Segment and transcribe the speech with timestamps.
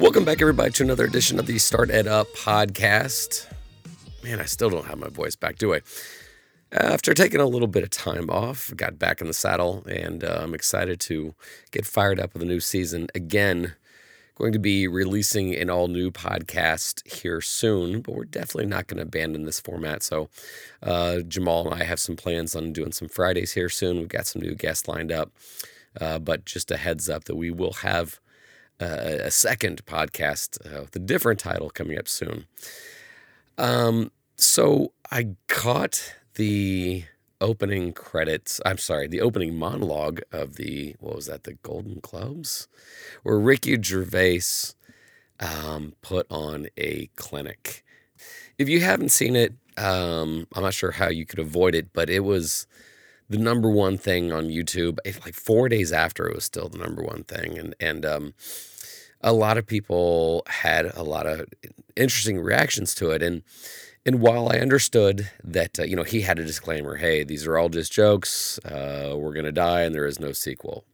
[0.00, 3.46] Welcome back, everybody, to another edition of the Start Ed Up podcast.
[4.24, 5.82] Man, I still don't have my voice back, do I?
[6.72, 10.40] After taking a little bit of time off, got back in the saddle, and uh,
[10.40, 11.34] I'm excited to
[11.70, 13.74] get fired up with a new season again.
[14.36, 18.96] Going to be releasing an all new podcast here soon, but we're definitely not going
[18.96, 20.02] to abandon this format.
[20.02, 20.30] So,
[20.82, 23.98] uh, Jamal and I have some plans on doing some Fridays here soon.
[23.98, 25.30] We've got some new guests lined up,
[26.00, 28.18] uh, but just a heads up that we will have
[28.80, 32.46] uh, a second podcast uh, with a different title coming up soon.
[33.58, 37.04] Um, so I caught the
[37.40, 38.60] opening credits.
[38.64, 41.44] I'm sorry, the opening monologue of the what was that?
[41.44, 42.68] The Golden Globes,
[43.22, 44.72] where Ricky Gervais
[45.40, 47.84] um, put on a clinic.
[48.58, 52.10] If you haven't seen it, um, I'm not sure how you could avoid it, but
[52.10, 52.66] it was
[53.30, 54.98] the number one thing on YouTube.
[55.06, 58.34] Like four days after, it was still the number one thing, and and um,
[59.22, 61.46] a lot of people had a lot of
[61.96, 63.42] interesting reactions to it, and
[64.04, 67.56] and while I understood that uh, you know he had a disclaimer, hey, these are
[67.56, 70.84] all just jokes, uh, we're gonna die, and there is no sequel.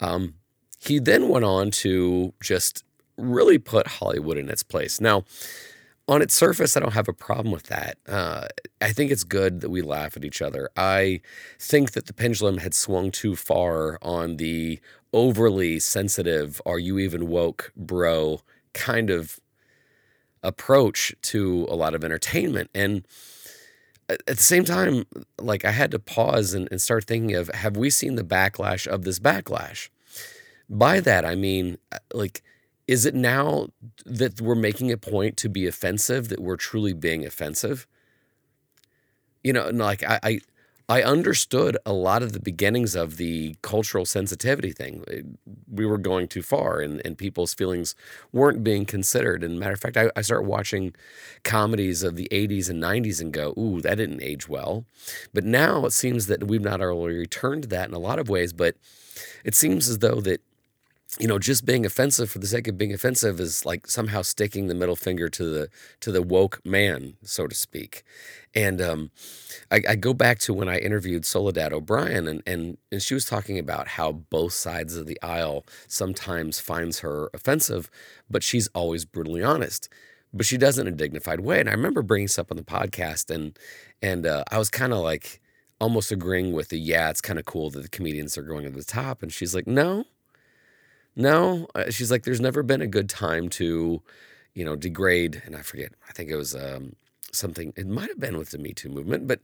[0.00, 0.34] Um,
[0.78, 2.84] he then went on to just
[3.18, 5.00] really put Hollywood in its place.
[5.00, 5.24] Now,
[6.08, 7.98] on its surface, I don't have a problem with that.
[8.06, 8.46] Uh,
[8.80, 10.70] I think it's good that we laugh at each other.
[10.76, 11.20] I
[11.58, 14.78] think that the pendulum had swung too far on the
[15.12, 18.40] overly sensitive, are you even woke, bro,
[18.72, 19.40] kind of
[20.42, 22.70] approach to a lot of entertainment.
[22.74, 23.06] And
[24.08, 25.04] at the same time,
[25.40, 28.86] like I had to pause and, and start thinking of have we seen the backlash
[28.86, 29.88] of this backlash?
[30.68, 32.42] By that, I mean, uh, like,
[32.86, 33.68] is it now
[34.04, 37.86] that we're making a point to be offensive that we're truly being offensive?
[39.42, 40.40] You know, and like I, I
[40.88, 45.02] I understood a lot of the beginnings of the cultural sensitivity thing.
[45.10, 47.96] Uh, we were going too far, and, and people's feelings
[48.32, 49.42] weren't being considered.
[49.42, 50.94] And matter of fact, I, I start watching
[51.42, 54.84] comedies of the 80s and 90s and go, ooh, that didn't age well.
[55.34, 58.28] But now it seems that we've not only returned to that in a lot of
[58.28, 58.76] ways, but
[59.44, 60.40] it seems as though that
[61.18, 64.66] you know, just being offensive for the sake of being offensive is like somehow sticking
[64.66, 65.68] the middle finger to the
[66.00, 68.02] to the woke man, so to speak.
[68.54, 69.10] And um,
[69.70, 73.24] I, I, go back to when I interviewed Soledad O'Brien, and, and and she was
[73.24, 77.90] talking about how both sides of the aisle sometimes finds her offensive,
[78.28, 79.88] but she's always brutally honest.
[80.34, 81.60] But she does it in a dignified way.
[81.60, 83.58] And I remember bringing this up on the podcast, and
[84.02, 85.40] and uh, I was kind of like
[85.80, 88.70] almost agreeing with the yeah, it's kind of cool that the comedians are going to
[88.70, 90.04] the top, and she's like, no
[91.16, 94.02] no, uh, she's like, there's never been a good time to,
[94.54, 95.42] you know, degrade.
[95.46, 96.94] And I forget, I think it was um,
[97.32, 99.40] something, it might have been with the Me Too movement, but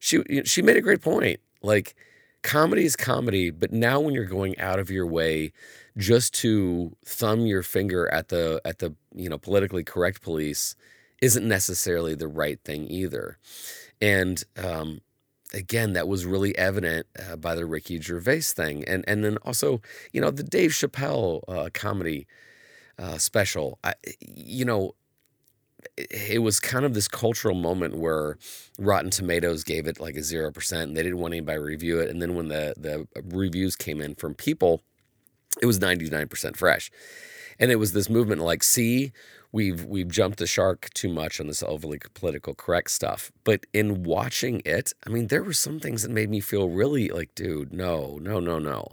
[0.00, 1.40] she, she made a great point.
[1.62, 1.94] Like,
[2.42, 5.52] comedy is comedy, but now when you're going out of your way
[5.96, 10.74] just to thumb your finger at the, at the, you know, politically correct police
[11.20, 13.38] isn't necessarily the right thing either.
[14.00, 15.02] And, um,
[15.54, 19.80] again, that was really evident uh, by the Ricky Gervais thing, and and then also
[20.12, 22.26] you know the Dave Chappelle uh, comedy
[22.98, 23.78] uh, special.
[23.82, 24.94] I, you know,
[25.96, 28.38] it was kind of this cultural moment where
[28.78, 32.00] Rotten Tomatoes gave it like a zero percent, and they didn't want anybody to review
[32.00, 32.10] it.
[32.10, 34.82] And then when the the reviews came in from people,
[35.60, 36.90] it was ninety nine percent fresh,
[37.58, 39.12] and it was this movement like, see,
[39.52, 43.32] we've we've jumped the shark too much on this overly political correct stuff.
[43.44, 47.08] But in watching it, I mean, there were some things that made me feel really
[47.08, 48.88] like, dude, no, no, no, no.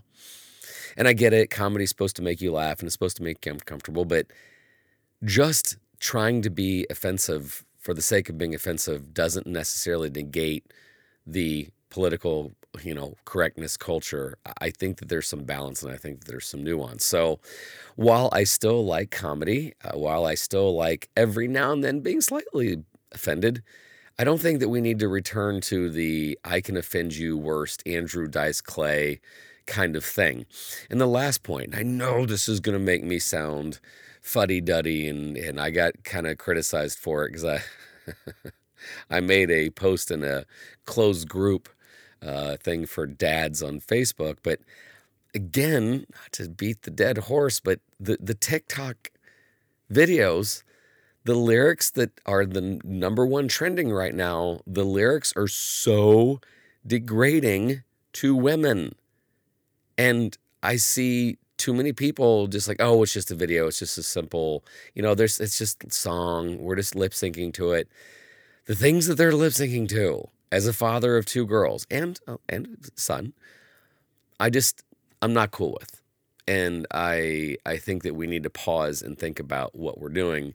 [0.95, 3.45] And I get it, comedy's supposed to make you laugh and it's supposed to make
[3.45, 4.27] you uncomfortable, but
[5.23, 10.73] just trying to be offensive for the sake of being offensive doesn't necessarily negate
[11.25, 12.51] the political
[12.83, 16.63] you know correctness culture i think that there's some balance and i think there's some
[16.63, 17.05] nuance.
[17.05, 17.39] So
[17.95, 22.21] while i still like comedy uh, while i still like every now and then being
[22.21, 23.63] slightly offended
[24.19, 27.83] i don't think that we need to return to the i can offend you worst
[27.85, 29.19] andrew dice clay
[29.65, 30.45] kind of thing.
[30.89, 33.79] And the last point i know this is going to make me sound
[34.21, 37.61] fuddy-duddy and, and i got kind of criticized for it because i
[39.09, 40.45] I made a post in a
[40.85, 41.69] closed group
[42.21, 44.37] uh, thing for dads on Facebook.
[44.43, 44.59] But
[45.33, 49.11] again, not to beat the dead horse, but the, the TikTok
[49.91, 50.63] videos,
[51.23, 56.39] the lyrics that are the number one trending right now, the lyrics are so
[56.85, 57.83] degrading
[58.13, 58.95] to women.
[59.97, 63.67] And I see too many people just like, oh, it's just a video.
[63.67, 66.57] It's just a simple, you know, there's it's just song.
[66.59, 67.89] We're just lip syncing to it.
[68.65, 72.37] The things that they're lip syncing to as a father of two girls and uh,
[72.47, 73.33] and son,
[74.39, 74.83] I just
[75.21, 76.01] I'm not cool with.
[76.47, 80.53] And I I think that we need to pause and think about what we're doing.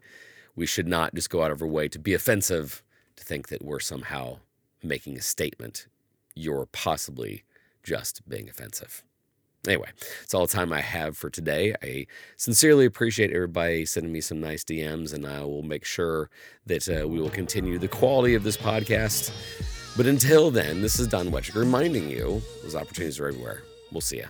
[0.57, 2.83] We should not just go out of our way to be offensive
[3.17, 4.39] to think that we're somehow
[4.83, 5.87] making a statement.
[6.35, 7.45] You're possibly
[7.83, 9.03] just being offensive.
[9.67, 9.91] Anyway,
[10.23, 11.75] it's all the time I have for today.
[11.83, 12.07] I
[12.37, 16.31] sincerely appreciate everybody sending me some nice DMs, and I will make sure
[16.67, 19.31] that uh, we will continue the quality of this podcast.
[19.95, 23.63] But until then, this is Don Wettrick reminding you those opportunities are everywhere.
[23.91, 24.27] We'll see you.